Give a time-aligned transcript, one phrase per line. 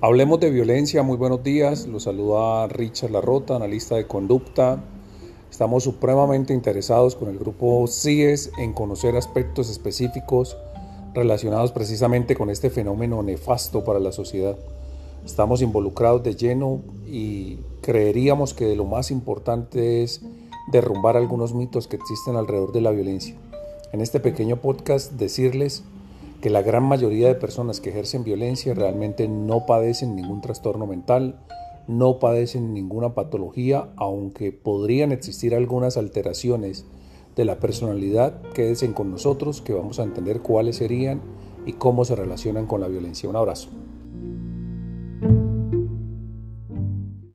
[0.00, 1.88] Hablemos de violencia, muy buenos días.
[1.88, 4.80] Los saluda Richard Larrota, analista de conducta.
[5.50, 10.56] Estamos supremamente interesados con el grupo CIES en conocer aspectos específicos
[11.14, 14.56] relacionados precisamente con este fenómeno nefasto para la sociedad.
[15.26, 20.20] Estamos involucrados de lleno y creeríamos que lo más importante es
[20.70, 23.34] derrumbar algunos mitos que existen alrededor de la violencia.
[23.92, 25.82] En este pequeño podcast decirles
[26.40, 31.40] que la gran mayoría de personas que ejercen violencia realmente no padecen ningún trastorno mental,
[31.88, 36.86] no padecen ninguna patología, aunque podrían existir algunas alteraciones
[37.34, 41.22] de la personalidad, quédense con nosotros que vamos a entender cuáles serían
[41.66, 43.28] y cómo se relacionan con la violencia.
[43.28, 43.70] Un abrazo.